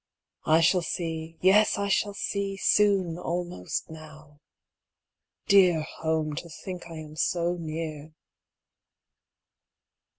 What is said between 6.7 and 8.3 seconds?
I am so near!